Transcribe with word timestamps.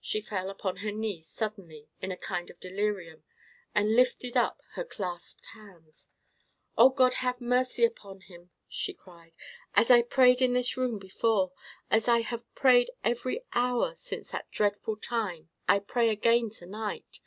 She 0.00 0.22
fell 0.22 0.48
upon 0.48 0.78
her 0.78 0.90
knees, 0.90 1.26
suddenly, 1.26 1.88
in 2.00 2.10
a 2.10 2.16
kind 2.16 2.48
of 2.48 2.58
delirium, 2.58 3.22
and 3.74 3.94
lifted 3.94 4.34
up 4.34 4.62
her 4.76 4.82
clasped 4.82 5.44
hands. 5.52 6.08
"O 6.78 6.88
God, 6.88 7.12
have 7.20 7.38
mercy 7.42 7.84
upon 7.84 8.22
him!" 8.22 8.48
she 8.66 8.94
cried. 8.94 9.34
"As 9.74 9.90
I 9.90 10.00
prayed 10.00 10.40
in 10.40 10.54
this 10.54 10.78
room 10.78 10.98
before—as 10.98 12.08
I 12.08 12.22
have 12.22 12.50
prayed 12.54 12.90
every 13.04 13.44
hour 13.52 13.94
since 13.94 14.30
that 14.30 14.50
dreadful 14.50 14.96
time—I 14.96 15.80
pray 15.80 16.08
again 16.08 16.48
to 16.48 16.64
night. 16.64 17.20